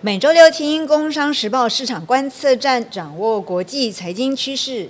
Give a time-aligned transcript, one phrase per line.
[0.00, 4.88] 每周六听《工商时报》市场观测站，掌握国际财经趋势。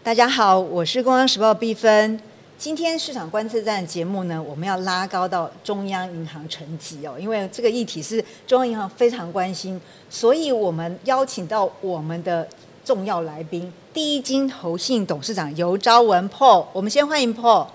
[0.00, 2.20] 大家好，我是《工商时报》毕芬。
[2.56, 12.46] 今天市场观测站节目呢，我们要拉高到中央银行层级哦，因为这个议题是中央银行非常关心，所以我们邀请到我们的
[12.84, 16.66] 重要来宾，第一金投信董事长尤昭文 Paul。
[16.72, 17.66] 我们先欢迎 Paul。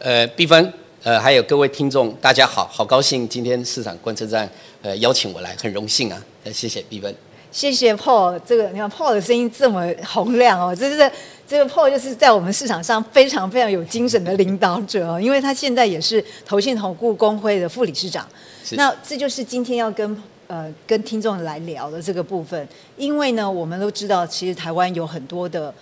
[0.00, 0.70] 呃，毕芬，
[1.06, 4.50] 呃，还有各位听众，大家好，好高兴今天市场观测站
[4.82, 7.14] 呃邀请我来，很荣幸啊，呃，谢谢毕芬。
[7.52, 11.12] 谢谢 Paul，这个你看 Paul 的声音这么洪亮哦，这是
[11.46, 18.28] 这个 Paul 就是在我们市场上非常非常有精神的领导者哦，因为他现在也是投信投顾工会的副理事长。
[18.72, 22.66] 那这就是今天要跟呃跟听众来聊的这个部分，
[22.96, 25.72] 因为呢，我们都知道其实台湾有很多的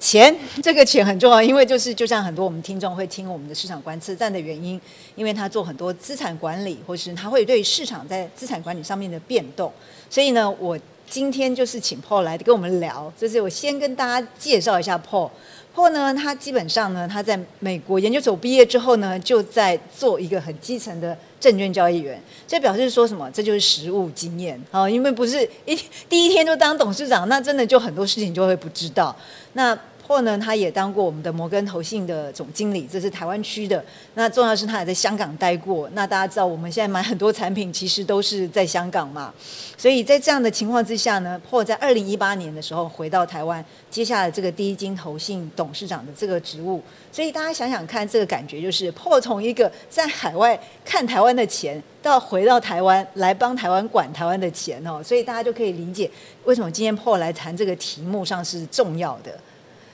[0.00, 4.80] 钱， 这个钱很重要，因为就是就像很多我们听众会听我们的市场观测站的原因，
[5.14, 9.70] 因为他做很多资产管理，或是他会对市场在资产管理上面的变动，
[10.08, 10.76] 所以呢，我。
[11.10, 15.28] 今天就是请 Paul 来跟我们聊，就是我先跟大家介绍一下 Paul。
[15.74, 22.22] Paul 呢，他基本上呢，他在美国研究所毕业之后呢，就在做一个很基层的证券交易员。
[22.46, 23.28] 这表示说什么？
[23.32, 25.76] 这就是实务经验啊，因为不是一
[26.08, 29.16] 第一天就当董事长，那真的就很多事情就会不知道。
[29.54, 29.76] 那
[30.10, 33.80] 破呢，他也当过我们的摩根投信的总经理，这是台湾区的。
[34.14, 35.88] 那重要是他也在香港待过。
[35.92, 39.32] 那大家知道，我们现在买很多产品，其实都是在香港嘛。
[39.78, 46.82] 所以在这样的情况之下呢，或在二零一八年的时候回到台湾，接下了这个第一金投信董事长的这个职务。
[47.12, 55.00] 所以大家想想看，这个感觉就是破从一个在海外看台湾的钱，到回到台湾来帮台湾管台湾的钱哦。
[55.00, 56.10] 所以大家就可以理解
[56.42, 59.38] 为什么今天破来谈这个题目上是重要的。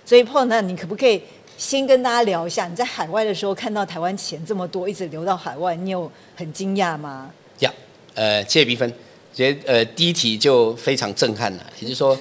[0.07, 1.21] 所以 Paul，那你可不可以
[1.59, 7.29] 先跟大家聊一下，你在海外的时候看到台湾钱这么多，一直流到海外，你有很惊讶吗？
[7.59, 7.73] 呀，
[8.15, 8.91] 呃，谢谢比分，
[9.35, 12.17] 觉得呃第一题就非常震撼了， 也就是说，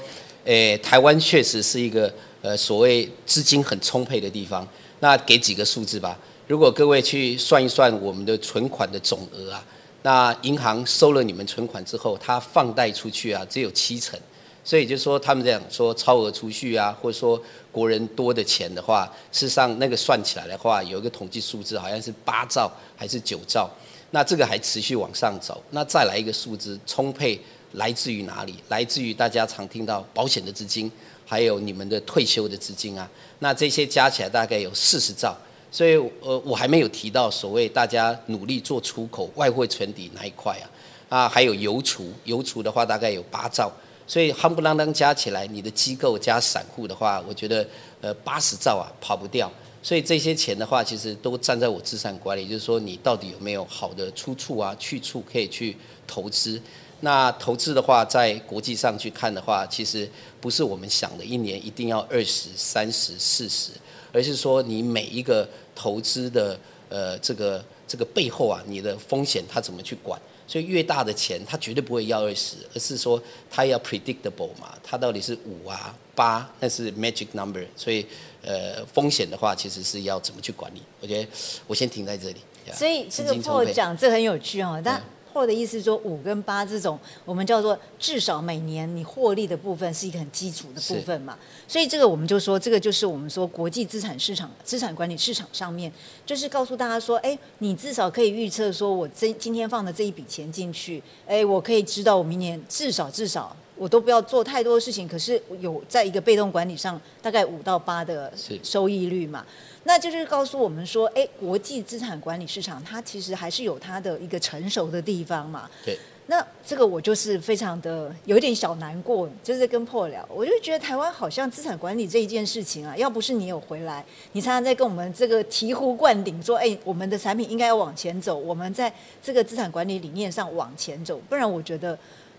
[0.46, 2.12] 呃，台湾确实是一个
[2.42, 4.68] 呃所谓资金很充沛的地方。
[5.02, 6.18] 那给几个数字吧，
[6.48, 9.64] 如果各位去算一算我们的存款的总额啊，
[10.02, 14.20] 那银行收了你们存款之后，它放贷出去啊，只有七成。
[14.66, 17.40] 所以就说他们这样说超额储蓄啊，或者说
[17.72, 23.70] 国人多的钱的话，事实上那个算起来的话，有一个统计数字好像是八兆还是九兆，
[24.10, 25.62] 那这个还持续往上走。
[25.70, 27.40] 那再来一个数字，充沛
[27.74, 28.56] 来自于哪里？
[28.70, 30.92] 来自于大家常听到保险的资金，
[31.28, 33.08] 还有你们的退休的资金啊。
[33.38, 35.38] 那这些加起来大概有四十兆。
[35.72, 40.66] 所以呃，我还没有提到所谓大家努力做出口外汇存底那一块啊。
[41.08, 43.72] 啊，还有邮储，邮储的话大概有八兆。
[44.08, 47.68] 所以夯不啷当加起来，你的机构加散户的话，我觉得
[48.02, 49.52] 呃八十兆啊跑不掉。
[49.82, 55.78] 所以这些钱的话，其实都站在我资产管理，就是说你到底有没有好的出处啊、去处可以去
[56.08, 56.60] 投资。
[57.02, 60.10] 那投资的话，在国际上去看的话，其实
[60.42, 63.72] 不是我们想的一年一定要二十三十四十，
[64.12, 66.58] 而是说你每一个投资的
[66.90, 70.20] 呃这个这个背后啊，你的风险它怎么去管。
[70.48, 77.66] 所以越大的钱，他绝对不会要二十，而是说他要 predictable 嘛，他到底是五啊八，那是 magic number。
[77.76, 78.06] 所以
[78.44, 80.82] 呃风险的话，其实是要怎么去管理？
[81.02, 81.28] 我觉得
[81.68, 82.38] 我先停在这里。
[82.74, 85.02] 所以这个破讲这很有趣哦，但。
[85.36, 91.38] 或的意思说五跟八这种，我们叫做至少每年你获利的部分是一个很基础的部分嘛，
[91.68, 95.92] 所以这个我们就说这个就是我们说国际资产市场资产管理市场上面，
[96.26, 108.32] 就是告诉大家说，哎，你至少可以预测说我这今天放的这一笔钱进去，哎，我可以知道我明年至少至少我都不要做太多的事情，可是有在一个被动管理上大概五到八的
[108.64, 109.46] 收益率嘛。
[109.84, 115.70] 那就是告诉我们说，哎，国际资产管理市场它其实还是有它的一个成熟的地方嘛。
[115.84, 115.98] 对。
[116.28, 128.92] 那这个我就是非常的有点小难过，就是跟破聊，我就觉得台湾好像资产管理这一件事情啊，要不是你有回来，你常常在跟我们这个醍醐灌顶说，哎，我们的产品应该要往前走，我们在
[129.22, 131.96] 这个资产管理理念上往前走，不然我觉得。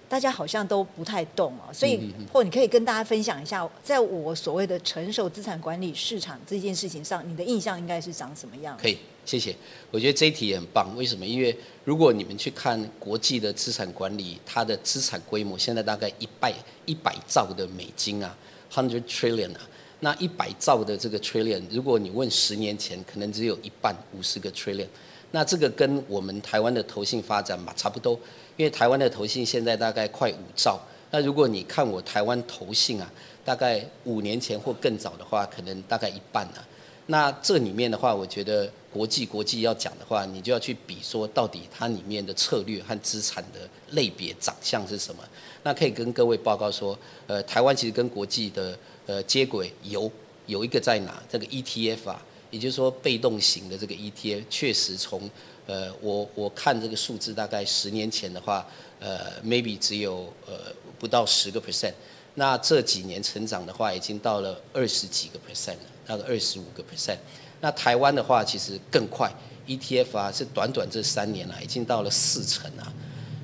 [0.08, 8.76] 大家好像都不太懂哦，所以或你可以跟大家分享一下，在我所谓的成熟资产管理市场这件事情上，你的印象应该是长什么样？
[8.80, 9.54] 可以，谢谢。
[9.90, 10.96] 我觉得这一题也很棒。
[10.96, 11.26] 为什么？
[11.26, 16.54] 因为如果你们去看国际的资产管理，它的资产规模现在大概一百
[16.84, 18.36] 一百兆的美金啊
[18.72, 19.60] ，hundred trillion 啊。
[20.00, 24.86] 那一百兆的这个 trillion，如果你问十年前，可能只有一半五十个 trillion。
[25.30, 28.18] 那这个跟我们台湾的投信发展嘛差不多。
[28.56, 30.80] 因为台湾的投信现在大概快五兆，
[31.10, 33.12] 那如果你看我台湾投信啊，
[33.44, 36.66] 大概五年前或更早的话，可能大概一半啊。
[37.08, 45.22] 那这里面的话，我觉得国际国际要讲的话，你就要去比说到底它里面的策略和资产的类别长相是什么。
[45.62, 48.76] 那可以跟各位报告说，呃，台湾其实跟国际的
[49.06, 50.10] 呃接轨有
[50.46, 51.22] 有一个在哪？
[51.30, 55.28] 这个 ETF 啊，也就是说被动型的这个 ETF，确实从
[55.66, 58.66] 呃我我看这个数字，大概十年前的话，
[59.00, 61.92] 呃 maybe 只有呃不到十个 percent。
[62.34, 67.16] 那这几年成长的话，已经到了二十几个 percent 了，大概二十五个 percent。
[67.60, 69.32] 那台湾的话，其实更快
[69.66, 72.92] ，ETF 啊是短短这三年啊，已经到了四成啊。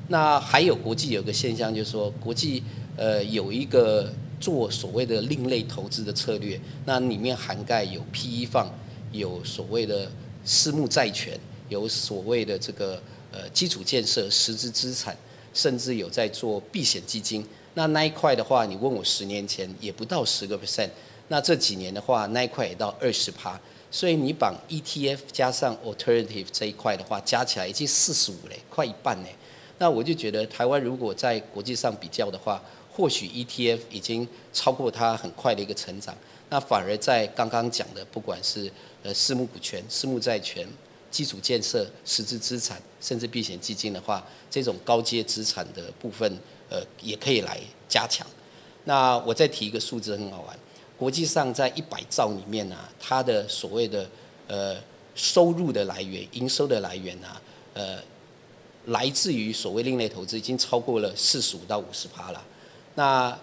[0.09, 2.63] 那还有国际有个现象，就是说国际
[2.97, 8.71] 呃有一个做所谓的另类投资的策略，那里面涵盖有 PE 放，
[9.13, 10.11] 有所谓的
[10.45, 11.39] 私募债权，
[11.69, 13.01] 有所谓的这个
[13.31, 15.17] 呃基础建设、实质资产，
[15.55, 17.47] 甚至有在做避险基金。
[17.75, 20.91] 那那一块的话，你问我十年前也不到十个 percent，
[21.29, 23.59] 那这几年的话，那一块也到二十趴，
[23.91, 29.35] 所以你把 ETF 加上 alternative 这一块的话，加起来已经四十五嘞，快一半嘞。
[29.79, 32.63] 那我就觉得台湾如果在国际上比较的话，
[32.93, 36.15] 或许 ETF 已经超过它很快的一个成长，
[36.51, 38.71] 那反而在刚刚讲的，不管是
[39.03, 40.67] 呃私募股权、私募债权。
[41.13, 46.39] 基础建设、实质资产，甚至避险基金的话，这种高阶资产的部分，
[46.71, 48.27] 呃，也可以来加强。
[48.85, 50.59] 那我再提一个数字，很好玩。
[50.97, 54.09] 国际上在一百兆里面呢，它的所谓的
[54.49, 54.75] 呃
[55.15, 57.43] 收入的来源、营收的来源啊，
[57.75, 57.99] 呃，
[58.87, 62.43] 来自于所谓另类投资，已经超过了四十五到五十趴了。
[62.95, 63.39] 那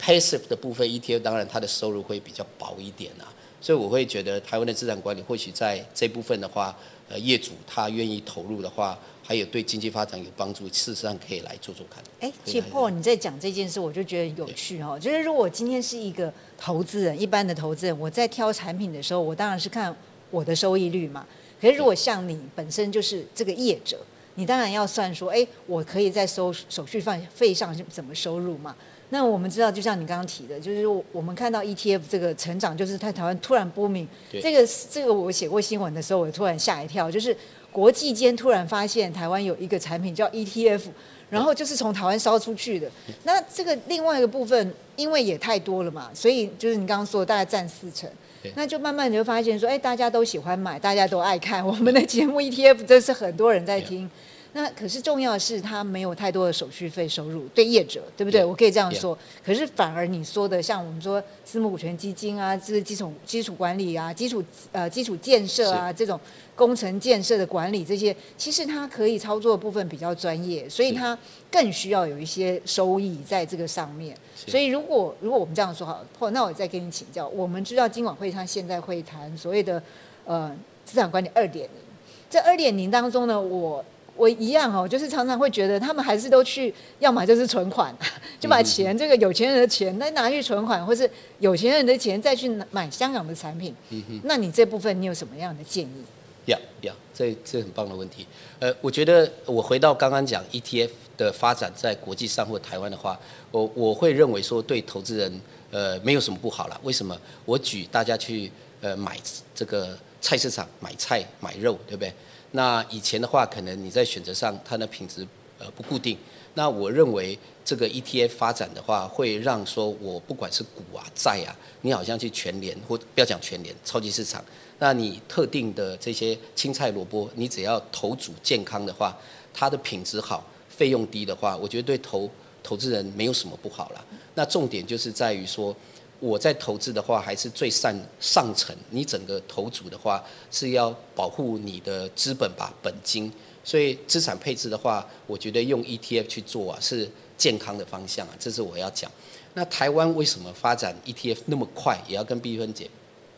[0.00, 3.32] passive 的部分 ETF，当然它的收入会比较薄一点啊。
[3.62, 6.76] 所以我会觉得台湾的资产管理或许在这部分的话，
[7.08, 12.02] 呃，业主他愿意投入的话，还有对经济发展有帮助，事实上可以来做做看。
[12.18, 14.98] 哎，其实 Paul 你在讲这件事，我就觉得有趣哦。
[15.00, 19.94] 就是如果今天是一个投资人，一般的投资人，我在挑产品的时候，我当然是看
[20.32, 21.24] 我的收益率嘛。
[21.60, 23.96] 可是如果像你本身就是这个业者，
[24.34, 28.74] 你当然要算说，哎，我可以在收手续费费上怎么收入嘛？
[29.10, 34.08] 那我们知道，就像你刚刚提的，就是我们看到 ETF 这个成长，就是在台湾突然波明。
[34.40, 37.36] 这个这个我写过新闻的时候，我突然吓一跳，就是
[37.70, 40.80] 国际间突然发现台湾有一个产品叫 ETF，
[41.28, 42.90] 然后就是从台湾烧出去的。
[43.24, 48.08] 那这个另外一个部分，因为也太多了嘛，所以就是你刚刚说的大概占四成，
[48.54, 54.10] 那就慢慢你就发现说，哎，大家都喜欢买，大家都爱看我们的节目 ETF，真是很多人在听。
[54.54, 58.44] 那可是重要的是，它没有太多的手续费收入，对业者，对不对？
[58.44, 59.16] 我可以这样说。
[59.42, 66.20] 可是反而你说的，像我们说私募股权基金啊，这是基础基础管理啊，基础呃基础建设啊，这种
[66.54, 71.18] 工程建设的管理这些，其实它可以操作的部分比较专业，所以它
[71.50, 74.14] 更需要有一些收益在这个上面。
[74.36, 79.82] 所以如果如果我们这样说好，或那我再跟你请教，我们知道金管会它现在会谈所谓的
[80.26, 80.54] 呃
[80.84, 81.80] 资产管理二点零，
[82.28, 83.82] 这二点零当中呢，我。
[84.16, 87.94] 我一样哦，就是常常会觉得他们还是都去，要么就是存款，
[88.38, 93.74] 就把钱这个有钱人的钱再拿去存款，或是有钱人的钱再去买香港的产品。
[93.90, 96.04] 嗯哼，那你这部分你有什么样的建议？
[96.46, 98.26] 呀呀，这这很棒的问题。
[98.58, 103.18] 呃，我觉得我回到刚刚讲 ETF 的发展在国际上或台湾的话，
[103.50, 106.80] 我我会认为说对投资人呃没有什么不好了。
[106.82, 107.16] 为什么？
[107.44, 108.50] 我举大家去
[108.80, 109.16] 呃买
[109.54, 112.12] 这个菜市场买菜买肉，对不对？
[112.52, 115.26] 那以前的话，可能你在选择上它的品质
[115.58, 116.16] 呃不固定。
[116.54, 124.44] 那我认为这个 ETF 发展的话，会让说我不管是股啊债啊，你好像去全联或不要讲全联，超级市场，
[124.78, 129.16] 那你特定的这些青菜萝卜，你只要投主健康的话，
[129.54, 132.30] 它的品质好，费用低的话，我觉得对投
[132.62, 134.04] 投资人没有什么不好了。
[134.34, 135.74] 那重点就是在于说。
[136.22, 138.74] 我在投资的话，还是最上上层。
[138.90, 143.30] 你整个投组的话，是要保护你的资本吧，本金。
[143.64, 148.34] 所以资产配置的话，我觉得用 ETF 去做啊，是健康的方向啊。
[148.38, 149.10] 这是我要讲。
[149.54, 152.00] 那台湾为什么发展 ETF 那么快？
[152.06, 152.88] 也要跟碧芬姐、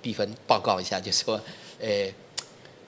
[0.03, 1.41] 碧芬报告一下，就是说，
[1.81, 2.13] 诶，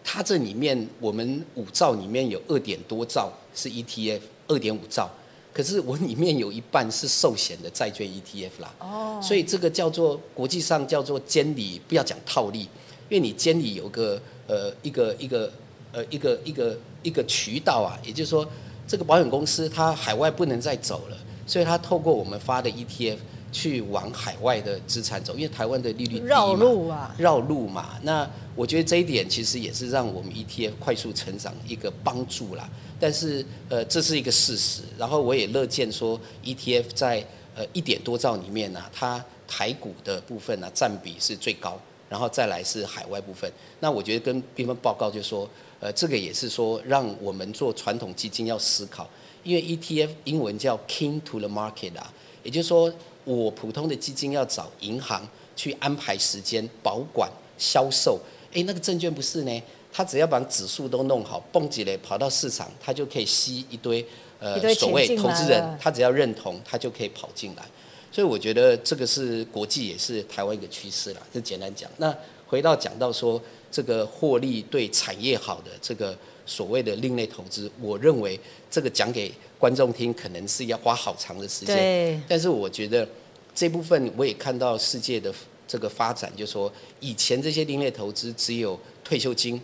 [0.05, 5.11] 它这里面我们五兆里面有二点多兆是 ETF，二点五兆。
[5.57, 12.69] 可是我里面有一半是寿险的债券 ETF 啦，哦，所以这个叫做国际上叫做监理，不要讲套利，
[13.09, 15.51] 因为你监理有个呃一个一个
[15.93, 18.47] 呃一个一个一个渠道啊，也就是说
[18.87, 23.17] 这个保险公司它海外不能再走了，所以它透过我们发的 ETF
[23.57, 27.99] 去往海外的资产走，因为台湾的利率绕路啊，绕路嘛。
[28.03, 32.69] 那我觉得这一点其实也是让我们 ETF 快速成长一个帮助啦。
[33.01, 34.83] 但是，呃，这是一个事实。
[34.99, 43.51] 然后我也乐见说，ETF 在呃一点多兆里面呢，它台股的部分呢占比是最高，然后再来是海外部分。
[43.81, 45.49] 那我觉得跟缤纷报告就说，
[45.81, 49.09] 呃，这个也是说让我们做传统基金要思考，
[49.43, 52.93] 因为 ETF 英文叫 King to the Market 啊，也就是说
[53.27, 57.29] 我普通的基金要找银行去安排时间保管
[57.59, 58.19] 销售，
[58.53, 64.07] 诶，那个证券不是呢，他只要把指数都弄好，蹦起来跑到市场，他就可以吸一堆
[64.39, 67.65] 呃所谓投资人，他只要认同，他就可以跑进来。
[68.13, 71.91] 所以我觉得这个是国际也是台湾一个趋势啦，就简单讲。
[71.97, 72.17] 那
[72.47, 73.43] 回到讲到说
[73.73, 76.17] 这个获利对产业好的这个
[76.47, 78.39] 所谓的另类投资，我认为
[78.71, 82.23] 这个讲给观众听可能是要花好长的时间。
[82.29, 83.09] 但是我觉得
[83.55, 85.33] 这部分我也看到世界的
[85.67, 89.61] 这个发展，就说以前这些另类投资只有退休金、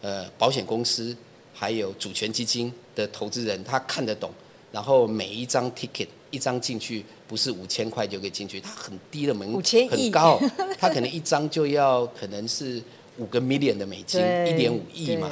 [0.00, 1.16] 呃保险公司
[1.52, 4.30] 还有主权基金的投资人他看得懂，
[4.72, 6.08] 然后每一张 ticket。
[6.30, 9.48] 一张进去不是五千块就可以进去，它很低的门
[9.88, 10.36] 很高，
[10.80, 12.82] 它可能一张就要可能是
[13.18, 15.30] 五个 million 的美金， 一点五亿嘛。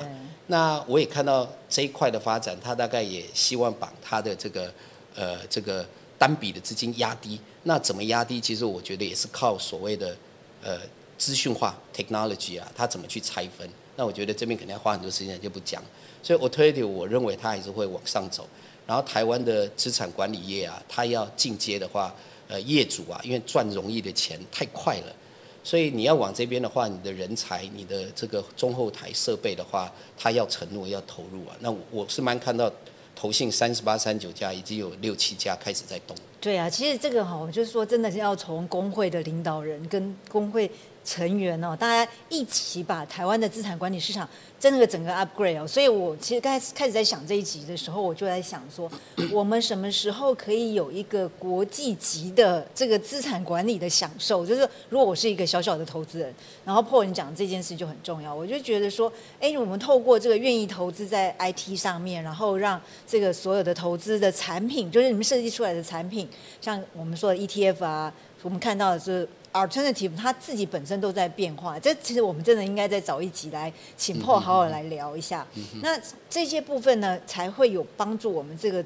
[0.49, 4.73] 那我也看到这一块的发展，他大概也希望把他的这个
[5.15, 5.87] 呃这个
[6.19, 7.41] 单笔的资金压低。
[7.63, 8.41] 那怎么压低？
[8.41, 10.17] 其实我觉得也是靠所谓的
[10.63, 10.79] 呃
[11.17, 13.69] 资讯化 technology 啊，他怎么去拆分？
[13.95, 15.83] 那我觉得这边肯定要花很多时间，就不讲。
[16.23, 18.49] 所以 alternative 我认为它还是会往上走。
[18.87, 22.13] 然后台湾的资产管理业啊，它要进阶的话，
[22.49, 25.15] 呃，业主啊，因为赚容易的钱太快了，
[25.64, 31.57] 所以你要往这边的话，你的人才、你的这个中后台设备的话，他要承诺要投入啊。
[31.61, 32.71] 那我是蛮看到
[33.14, 36.16] 投信三十八、三九家，已经有六七家开始在动。
[36.40, 40.71] 对啊，其实这个哈，我就是说，真的是要从工会的领导人跟工会。
[41.04, 44.28] 成员哦，大家一起把台湾的资产管理市场
[44.59, 48.90] 真的整个 upgrade 哦，所以我其实刚开始开始在想这一集的时候，我就在想说，
[49.32, 54.47] 我们什么时候可以有一个国际级的这个资产管理的享受？
[54.47, 56.32] 就是如果我是一个小小的投资人，
[56.64, 66.28] 然后破人讲这件事就很重要，我就觉得说，哎，我们透过这个愿意投资在 IT 上面，然后让这个所有的投资的产品，就是你们设计出来的产品，
[66.61, 69.28] 像我们说的 ETF 啊，我们看到的是。
[69.52, 75.47] Alternative，它自己本身都在变化，这其实我们真的应该再找一集来请破好好来聊一下。
[75.82, 78.85] 那这些部分呢，才会有帮助我们这个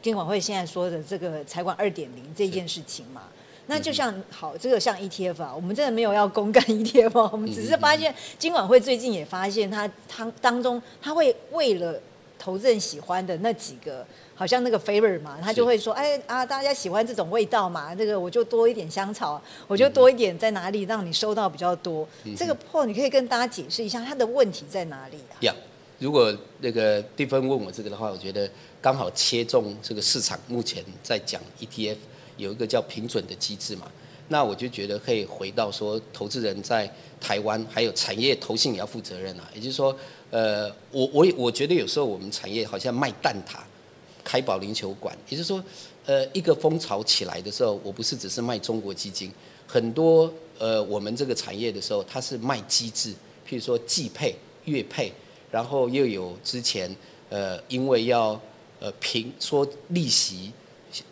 [0.00, 3.22] 监管会现在说的这个财管二点零这件事情嘛。
[3.66, 12.00] 那就像好，这个像 ETF 啊，我们真的没有要公干 ETF，我们只是发现监管会最近也发现它它当中，它会为了
[12.40, 14.04] 投资人喜欢的那几个。
[14.34, 22.08] 好像那个 favor 嘛，他就会说，哎啊，大家喜欢这种味道嘛，这个我就多一点香草，我就多一点在哪里让你收到比较多。
[22.34, 25.36] 这个 Paul，你可以跟大家解释一下它的问题在哪里啊？
[25.40, 25.54] 呀，
[25.98, 31.96] 如果那个地方问我这个的话，我觉得刚好切中这个市场目前在讲 ETF
[32.38, 33.86] 有一个叫平准的机制嘛，
[34.28, 39.94] 那我就觉得可以回到说，投资人在台湾还有产业投信也要负责任啊，也就是说，
[40.30, 43.58] 呃，我我我觉得有时候我们产业好像卖蛋挞。
[44.22, 45.64] 开保龄球馆，也就是说，
[46.04, 49.32] 呃，一个风潮起来的时候，我不是只是卖中国基金，
[49.66, 53.10] 很多呃，我们这个产业的时候，它是卖机制，
[53.48, 55.10] 譬如说季配、月配，
[55.50, 56.94] 然后又有之前
[57.30, 58.38] 呃，因为要
[58.78, 60.52] 呃平说利息，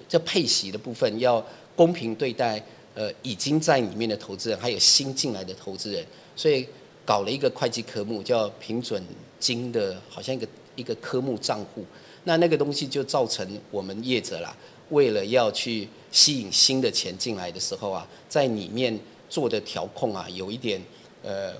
[0.06, 1.44] 这配息的部分要
[1.74, 2.62] 公平对待
[2.94, 6.04] 呃已经在里面的投资人，还有新进来的投资人，
[6.36, 6.68] 所以
[7.08, 9.02] 搞了一个会计科目叫平准
[9.40, 10.46] 金的，好像一个
[10.76, 11.82] 一个科目账户。
[12.24, 14.54] 那那个东西就造成我们业者啦，
[14.90, 19.00] 为了要去吸引新的钱进来的时候啊，在里面
[19.30, 20.78] 做的调控啊，有一点
[21.22, 21.54] 呃，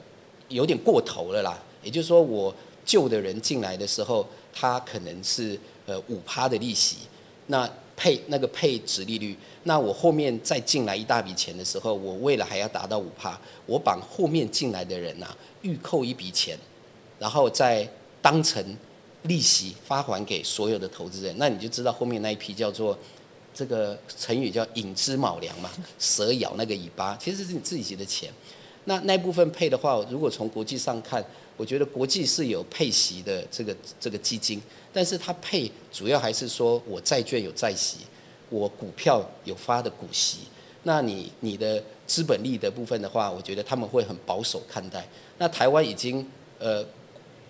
[0.48, 1.58] 有点过头了啦。
[1.82, 6.98] 也就是说，我旧的人进来的时候，他可能是呃五趴的利息，
[7.46, 7.66] 那
[7.98, 15.26] 配那个配值利率，那我后面再进来一大笔钱的时候，我为了还要达到五趴，我把后面进来的人呐
[15.62, 16.56] 预扣一笔钱，
[17.18, 17.86] 然后再
[18.22, 18.64] 当成。
[19.22, 22.96] 利息发还给所有的投资人，那你就知道后面那一批叫做
[23.52, 28.32] 这个成语叫“引之卯粮”嘛，蛇咬那个尾巴，其实是你自己的钱。
[28.84, 31.22] 那那部分配的话，如果从国际上看，
[31.58, 34.58] 我觉得国际是有配息的这个这个基金，
[34.90, 37.98] 但是它配主要还是说我债券有债息，
[38.48, 40.38] 我股票有发的股息。
[40.84, 45.06] 那你你的资本利的部分的话，我觉得他们会很保守看待。
[45.36, 46.26] 那台湾已经
[46.58, 46.82] 呃。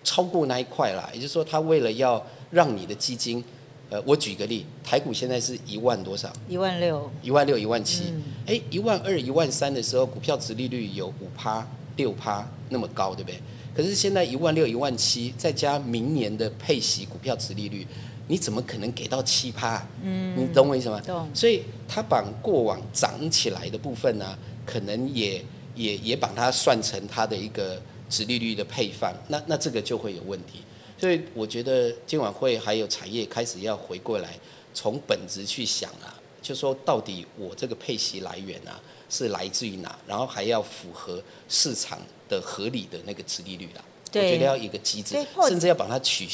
[0.01, 3.43] 超过那一块啦，也就是说，他为了要让你的基金，
[3.89, 6.31] 呃，我举个例，台股现在是一万多少？
[6.47, 7.11] 一万六。
[7.21, 8.13] 一万六，一万七。
[8.47, 13.37] 哎，一万二、一万三的时候，股票值利率有五趴、六趴那么高，对不对？
[13.79, 17.87] 可是现在一万六、一万七，再加明年的配息股票值利率，
[18.27, 19.87] 你怎么可能给到七趴？
[20.03, 20.99] 嗯，你懂我意思吗？
[21.05, 21.29] 懂。
[21.33, 25.41] 所以他把过往涨起来的部分呢，可能也。
[25.75, 30.59] 也也把它算成它的一个值利率的配放，那那这个就会有问题。
[30.97, 34.37] 所以我觉得今晚会还有产业开始要回过来，
[34.73, 38.77] 从本质去想啊，就说到底我这个配息来源啊
[39.09, 41.97] 是来自于哪，然后还要符合市场
[42.29, 43.83] 的合理的那个殖利率啦。
[44.13, 45.15] 我觉得要一个机制，
[45.47, 46.27] 甚至要把它取，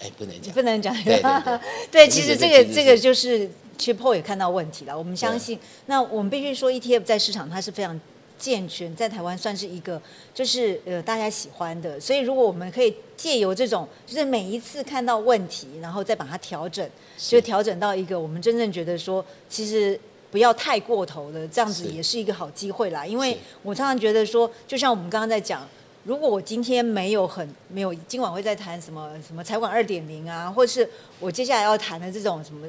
[0.00, 0.94] 哎，不能讲，不能讲。
[1.02, 1.60] 对对对，
[1.90, 4.96] 对， 其实这个这个就是，其实 Paul 也看到问题了。
[4.96, 8.00] 我们相信，那我们必须说，ETF 在市场它是非常。
[8.36, 10.02] 健全在台湾算是一个，
[10.34, 16.86] 就是呃大家喜欢的，所以如果我们可以借由这种，就是每一次看到问题，然后再把它调整，
[17.16, 19.98] 就调整到一个我们真正觉得说，其实
[20.34, 23.06] 不要太过头了，这样子也是一个好机会啦。
[23.06, 25.64] 因为我常常觉得说，就像我们刚刚在讲，
[26.02, 32.66] 如果我今天没有很没有，今晚会在谈什么什么财管二点零啊，或是我接下来要谈的这种什么。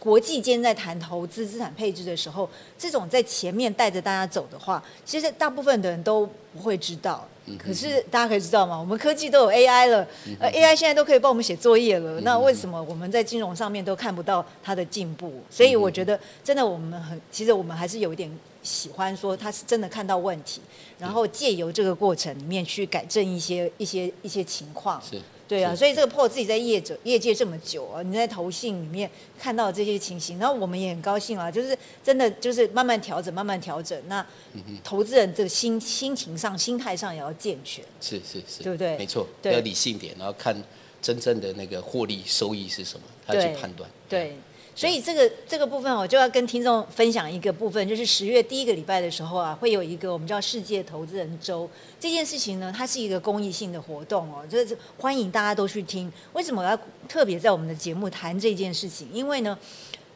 [0.00, 7.28] 国际间在谈投资资产配置的时候，这种在前面带着大家走的话，其实大部分的人都不会知道。
[7.58, 8.78] 可是大家可以知道吗？
[8.78, 10.06] 我们科技都有 AI 了，
[10.38, 12.20] 呃，AI 现在都可以帮我们写作业了。
[12.20, 15.32] 那为什么我们在金融上面都看不到它的进步？
[15.50, 18.30] 所以我觉得，真的我们很，其实我们还是有一点
[18.62, 20.60] 喜欢说，他是真的看到问题，
[20.98, 25.00] 然后借由这个过程里面去改正一些一些一些情况。
[25.02, 25.20] 是。
[25.52, 34.00] 对啊，所以这个破自己在业者业界这么久啊，你在投信里面看到这些情形，然后我们也很高兴啊，就是真的就是慢慢调整，慢慢调整。
[34.06, 34.26] 那
[34.82, 37.84] 投资人这个心心情上、心态上也要健全。
[38.00, 38.96] 是是是，对不对？
[38.96, 40.56] 没错，要理性点，然后看
[41.02, 43.90] 真正的那个获利收益是什么，他去判断。
[44.08, 44.34] 对。
[44.74, 51.68] 所以这个这个部分，我就要跟听众分享一个部分，就是十月第一个礼拜的时候啊，会有一个我们叫世界投资人周
[52.00, 56.10] 这件事情呢，它是一个公益性的活动哦，就是欢迎大家都去听。
[56.32, 59.06] 为什么我要特别在我们的节目谈这件事情？
[59.12, 59.58] 因为呢，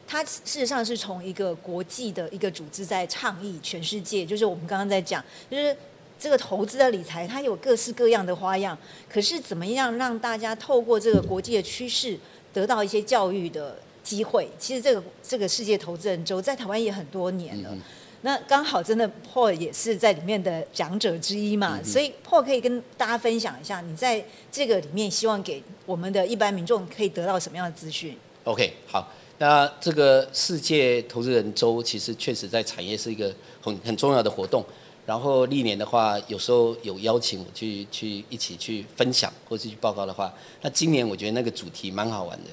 [0.07, 5.77] 它事实上是从一个国际的一个组织在倡议全世界，就是我们刚刚在讲，就是
[6.19, 8.75] 这个投资的理财，它有各式各样的花样，
[9.07, 12.17] 可是怎么样让大家透过这个国际的趋势，
[12.51, 13.77] 得到一些教育的？
[14.07, 17.75] 机会，其实这个这个世界投资人周在台湾也很多年了，
[18.21, 34.65] 那刚好真的 Paul 也是在里面的讲者之一嘛，所以 Paul 可以跟大家分享一下，你在这个里面希望给我们的一般民众可以得到什么样的资讯？OK，好，那这个世界投资人周其实确实在产业是一个很很重要的活动，
[35.05, 42.49] 然后历年的话，有时候有邀请我去去一起去分享或是去报告的话，那今年我觉得那个主题蛮好玩的。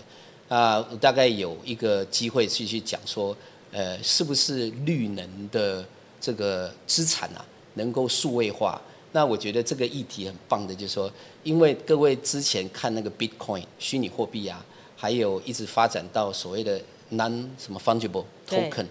[0.48, 3.36] 啊，大概有一个机会去去讲说，
[3.72, 5.84] 呃，是不是绿能的
[6.20, 8.80] 这个资产啊，能够数位化？
[9.12, 11.10] 那我觉得这个议题很棒的，就是说，
[11.44, 14.64] 因为各位之前看那个 Bitcoin 虚拟货币啊，
[14.96, 16.80] 还有一直发展到所谓的
[17.12, 18.86] non 什么 fungible token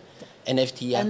[0.46, 1.04] NFT 啊，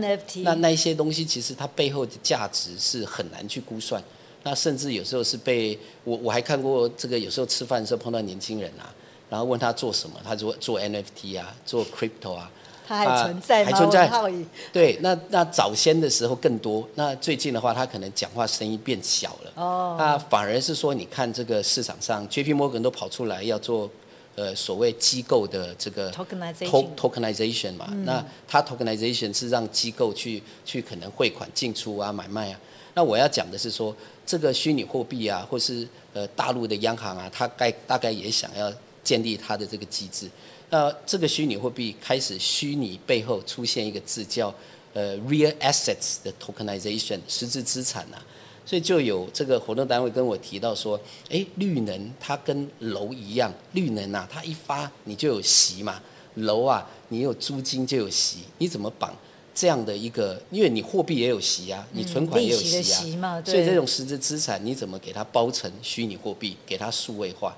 [0.44, 4.04] 那那一些东西其实它背后的价值是很难去估算。
[4.44, 8.94] 那甚至有时候是被我我还看过这个，有时候吃饭的时候碰到年轻人啊。
[9.34, 12.52] 然后问他做什么，他做做 NFT 啊，做 Crypto 啊，
[12.88, 13.72] 他还存在吗？
[13.72, 14.32] 还存在。
[14.72, 19.52] 对，那那早先的时候更多，那最近的话，他可能讲话声音变小了。
[19.56, 19.96] 哦。
[19.98, 23.90] 那反而是说，你看这个市场上，JP Morgan 都跑出来要做，
[24.36, 27.88] 呃，所谓机构的这个 tokenization 嘛。
[28.06, 32.60] 那他 tokenization 是让机构去去可能汇款进出啊，买卖啊。
[32.94, 33.96] 那我要讲的是说，
[34.28, 38.72] 这个虚拟货币啊，或是呃大陆的央行啊，他该大概也想要。
[39.04, 40.30] 建立它的这个机制，
[40.70, 44.54] 那这个虚拟货币开始虚拟背后出现一个字叫
[44.94, 48.18] 呃 real assets 的 tokenization 实质资产呐，
[48.66, 56.02] 所以就有这个活动单位跟我提到说，哎，绿能它跟楼一样，绿能呐它一发你就有息嘛，
[56.36, 59.14] 楼啊你有租金就有息，你怎么绑
[59.54, 60.42] 这样的一个？
[60.50, 62.78] 因为你货币也有息啊，你存款也有息
[63.22, 67.56] 啊，所以这种实质资产你怎么给它包成虚拟货币，给它数位化？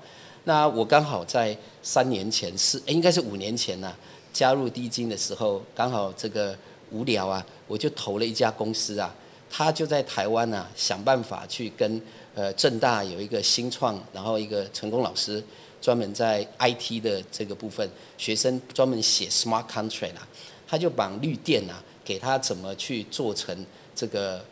[0.48, 3.92] 那我刚好在三年前是，应该是五年前呐，
[4.32, 6.56] 加入低金的时候，刚好这个
[6.92, 9.12] 无聊啊，我就投了一家公司啊，
[9.50, 12.00] 他就在台湾呐，想办法去跟
[12.36, 15.42] 呃正大有一个新创，然后一个成功老师，
[15.82, 20.28] 专门在 IT 的这个部分，学生专门写 smart contract 啊，
[20.68, 24.44] 他就把绿电啊，给他怎么去做成这个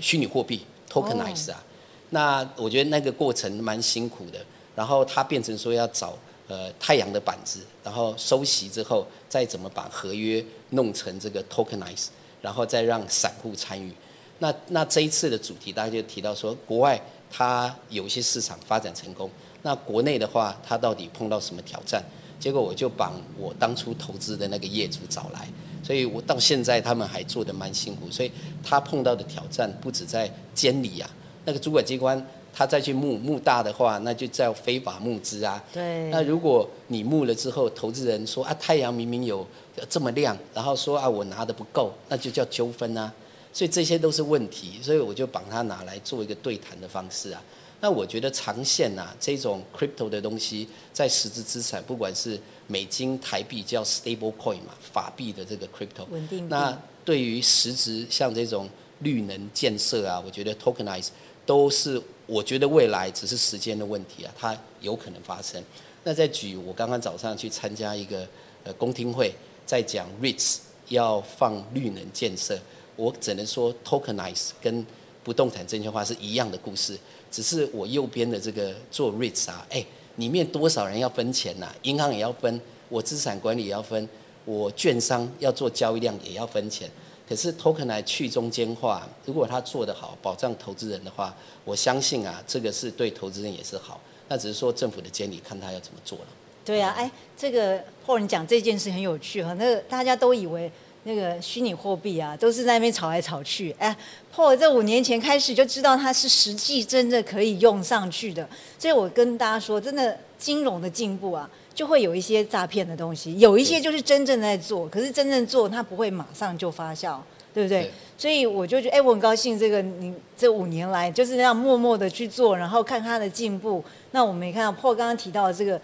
[0.00, 1.62] 虚拟货币 tokenize 啊，
[2.08, 4.42] 那我觉得那个过程蛮辛苦的。
[4.74, 6.16] 然后他变成说要找
[6.48, 12.06] 呃太阳的板子，然后收息之后再怎么把合约弄成这个 tokenize，
[12.42, 13.92] 然后再让散户参与。
[14.38, 19.30] 那那这一次的主题大家就提到说，国外它有些市场发展成功，
[19.62, 22.02] 那国内的话它到底碰到什么挑战？
[22.40, 25.48] 结果我就把我当初投资的那个业主找来，
[25.82, 28.30] 所以我到现在他们还做得蛮辛苦，所以
[28.62, 31.08] 他碰到的挑战不止在监理啊，
[31.46, 32.20] 那个主管机关
[32.54, 35.62] 他再去募募大的话，那就叫非法募资啊。
[35.72, 36.08] 对。
[36.10, 39.44] 那如果你募了之后，投资人说啊太阳明明有
[39.90, 43.12] 这么亮，然后说啊我拿的不够，那就叫纠纷啊。
[43.52, 47.42] 所以这些都是问题，所以我就把它拿来做一个对谈的方式啊。
[47.80, 56.46] 那我觉得长线啊，这种 crypto 的东西，在实质资产，不管是美金、台币叫 stable coin 嘛，法币的这个 crypto，稳定币。
[56.48, 58.68] 那对于实质像这种
[59.00, 61.08] 绿能建设啊，我觉得 tokenize
[61.46, 65.62] 都是，我觉得未来只是时间的问题啊，它有可能发生。
[66.02, 68.26] 那再举我刚刚早上去参加一个
[68.64, 72.58] 呃公听会，在讲 REITs 要放绿能建设。
[72.96, 74.86] 我只能说，tokenize 跟
[75.22, 76.98] 不动产证券化是一样的故事，
[77.30, 79.84] 只是我右边的这个做 REITs 啊，哎，
[80.16, 81.74] 里面多少人要分钱呐？
[81.82, 84.08] 银行也要分，我资产管理也要分，
[84.44, 86.88] 我券商要做交易量也要分钱。
[87.28, 91.34] 可是，token 来去中间化，如果他做得好，保障投资人的话，
[91.64, 94.00] 我相信啊，这个是对投资人也是好。
[94.28, 96.26] 那只是说政府的监理看他要怎么做了。
[96.64, 100.70] 对啊，哎，这个或人讲这件事很有趣哈，那个大家都以为。
[101.06, 103.70] 那个虚拟货币啊，都是在那边炒来炒去。
[103.78, 103.94] 哎
[104.34, 108.48] ，Paul 这五年前开始就知道它是实际真的可以用上去的。
[108.78, 117.18] 所以我跟大家说，真的金融的进步啊，就会有一些诈骗的东西，有一些就是真正在做，可是真正做它不会马上就发酵，
[117.52, 117.90] 对不对？
[118.16, 123.84] 所以我就觉得，哎，我很高兴，这个你这五年来就是那样默默的去做，然后看它的进步。
[124.12, 125.80] 那我们也看到 Paul 刚刚提到的这个。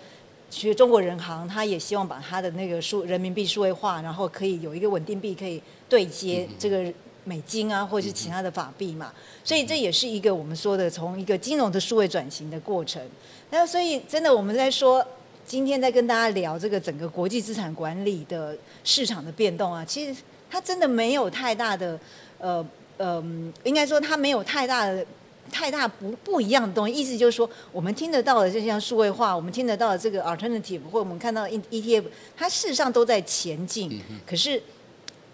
[0.53, 9.13] 其实中国人行他也希望把他的那个数人民币数位化，然后可以有一个稳定币可以对接这个美金啊，或者是其他的法币嘛。
[9.45, 13.01] 所以这也是一个我们说的从一个金融的数位转型的过程。
[13.51, 15.07] 那所以真的我们在说
[15.51, 21.99] 今天在跟大家聊这个整个国际资产管理的市场的变动啊，其实它真的没有太大的
[22.39, 22.65] 呃
[22.97, 23.21] 呃，
[23.65, 25.05] 应该说它没有太大的。
[25.51, 34.63] 太大不不一样的东西，意思就是说，我们听得到的，就像数位化，我们听得到的这个 alternative，或我们看到 E E T F，它事实上都在前进，可是。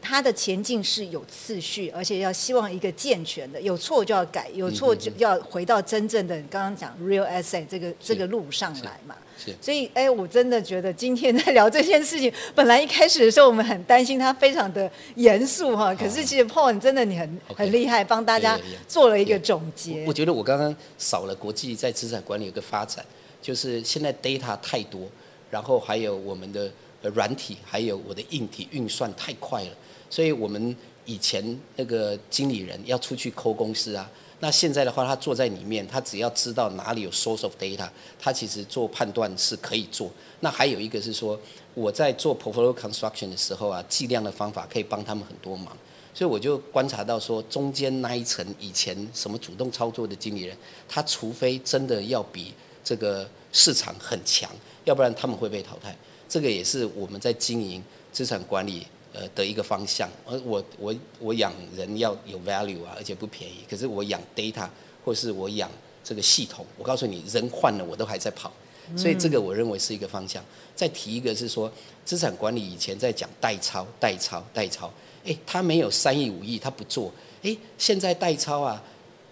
[0.09, 9.17] 它的前进是有次序，而且要希望一个健全的，有错就要改，有错就要回到真正的刚刚讲 real asset 这个这个路上来嘛。
[9.61, 20.05] 所以，哎，我真的觉得今天在聊这件事情，本来一开始的时候我们很担心它非常的严肃哈，可是其实 Paul 真的你很很厉害，帮大家做了一个总结。
[20.07, 23.05] 我觉得我刚刚少了国际在资产管理有个发展，
[23.43, 25.03] 就是现在 data 太多，
[25.51, 26.73] 然后还有我们的
[27.11, 29.71] 软体，还有我的硬体运算太快了。
[30.09, 34.09] 所以我们以前那个经理人要出去抠公司啊，
[34.41, 37.89] 那现在的话，他坐在里面，他只要知道哪里有 source of data，
[38.19, 40.11] 他其实做判断是可以做。
[40.41, 41.39] 那还有一个是说，
[41.75, 45.77] 我在做 portfolio construction 的时候啊，计量的方法可以帮他们很多忙。
[46.15, 50.57] 所以我就观察到说，中间那一层以前什么主动操作的经理人，
[50.89, 54.51] 他除非真的要比这个市场很强，
[54.85, 55.95] 要不然他们会被淘汰。
[56.29, 58.87] 这个也是我们在经营资产管理。
[59.19, 63.61] 呃的一个方向，而我我我养人要有 value 啊，而且不便宜。
[63.67, 64.69] 可是我养 data
[65.03, 65.71] 或是我养
[66.05, 68.53] 这个系统，我告诉你，人换了我都还在跑，
[68.95, 70.45] 所以这个我认为是一个方向。
[70.75, 71.73] 再提一个是说，
[72.05, 74.93] 资产管理以前在讲代抄、代抄、代抄，
[75.25, 77.11] 哎，他没有三亿五亿，他不做，
[77.43, 78.83] 哎，现在代抄啊，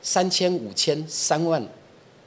[0.01, 1.63] 三千五千三万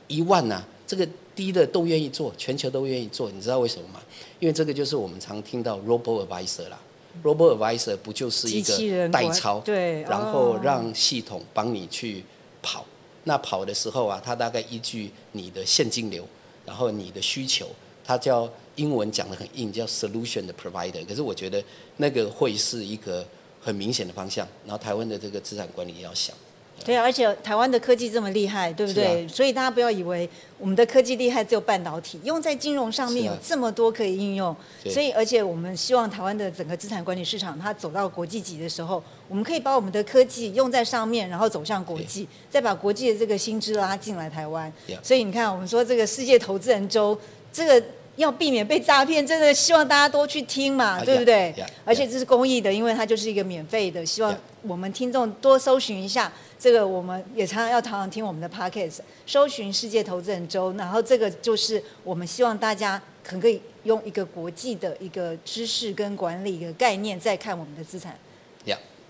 [0.08, 4.02] 一万呐，这个低的都愿意做，全球都愿意做，你知道为什么吗？
[4.40, 6.80] 因为这个就是我们常听到 robo advisor 啦。
[7.24, 12.24] Robo Advisor 不就是一个代操，对，然后让系统帮你去
[12.62, 12.86] 跑。
[13.24, 16.28] 那跑的时候啊，它大概依据你的现金流，
[16.64, 17.68] 然后你的需求，
[18.06, 21.04] 它叫英文讲的很硬，叫 Solution 的 Provider。
[21.08, 21.64] 可是我觉得
[21.96, 23.26] 那个会是一个
[23.60, 24.48] 很明显的方向。
[24.64, 26.36] 然后台湾的这个资产管理也要想。
[26.86, 29.28] 对啊，而且台湾的科技这么厉害，对不对？
[29.28, 34.56] 所以大家不要以为我们的科技厉害只有半导体，用在金融上面有这么多可以应用。
[34.86, 44.72] 所以，而且我们希望台湾的整个资产管理市场，它走到国际级的时候，我们可以把我们的科技用在上面，然后走向国际，再把国际的这个薪资拉进来台湾。
[45.04, 47.18] 所以你看，我们说这个世界投资人周，
[47.52, 47.86] 这个。
[48.18, 51.56] 要避免被诈骗，真的希望大家多去听嘛，对不对？
[51.86, 56.32] 而且这是公益的，因为它就是一个免费的，希望我们听众多搜寻一下。
[56.60, 68.18] 这个我们也常常要常常听我们的 podcast，搜寻世界投资人周，然后这个就是我们希望大家可可以用一个国际的一个知识跟管理的概念再看我们的资产。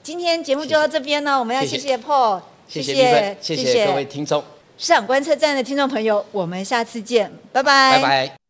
[0.04, 2.94] 今天节目就到这边呢，我们要谢谢 Paul，谢谢
[3.42, 4.42] 谢谢各位听众，
[4.78, 8.47] 市场观测站的听众朋友，我们下次见，拜拜，拜拜。